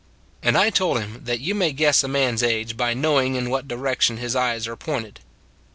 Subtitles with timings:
[0.41, 3.51] And I told him that you may guess a man s age by knowing in
[3.51, 5.19] what direction his eyes are pointed.